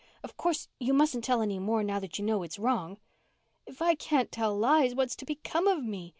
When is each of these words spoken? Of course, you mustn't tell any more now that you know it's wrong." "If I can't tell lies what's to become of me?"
Of 0.23 0.35
course, 0.35 0.67
you 0.79 0.95
mustn't 0.95 1.23
tell 1.23 1.43
any 1.43 1.59
more 1.59 1.83
now 1.83 1.99
that 1.99 2.17
you 2.17 2.25
know 2.25 2.41
it's 2.41 2.57
wrong." 2.57 2.97
"If 3.67 3.83
I 3.83 3.93
can't 3.93 4.31
tell 4.31 4.57
lies 4.57 4.95
what's 4.95 5.15
to 5.17 5.25
become 5.25 5.67
of 5.67 5.83
me?" 5.85 6.09